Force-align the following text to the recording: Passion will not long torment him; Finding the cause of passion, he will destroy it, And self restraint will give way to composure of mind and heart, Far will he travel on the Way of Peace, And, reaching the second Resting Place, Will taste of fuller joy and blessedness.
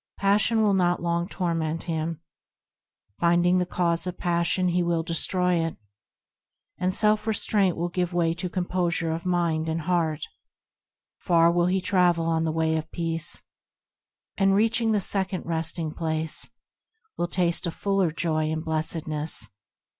Passion 0.17 0.63
will 0.63 0.73
not 0.73 0.99
long 0.99 1.27
torment 1.27 1.83
him; 1.83 2.21
Finding 3.19 3.59
the 3.59 3.67
cause 3.67 4.07
of 4.07 4.17
passion, 4.17 4.69
he 4.69 4.81
will 4.81 5.03
destroy 5.03 5.63
it, 5.63 5.77
And 6.79 6.91
self 6.91 7.27
restraint 7.27 7.77
will 7.77 7.89
give 7.89 8.11
way 8.11 8.33
to 8.33 8.49
composure 8.49 9.11
of 9.11 9.27
mind 9.27 9.69
and 9.69 9.81
heart, 9.81 10.23
Far 11.19 11.51
will 11.51 11.67
he 11.67 11.81
travel 11.81 12.25
on 12.25 12.45
the 12.45 12.51
Way 12.51 12.77
of 12.77 12.91
Peace, 12.91 13.43
And, 14.39 14.55
reaching 14.55 14.91
the 14.91 15.01
second 15.01 15.45
Resting 15.45 15.91
Place, 15.93 16.49
Will 17.15 17.27
taste 17.27 17.67
of 17.67 17.75
fuller 17.75 18.09
joy 18.11 18.49
and 18.49 18.65
blessedness. 18.65 19.49